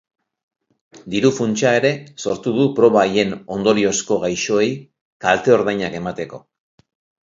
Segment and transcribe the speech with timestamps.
[1.15, 1.91] Diru-funtsa ere
[2.25, 4.75] sortu du proba haien ondoriozko gaixoei
[5.29, 6.47] kalte-ordainak emateko.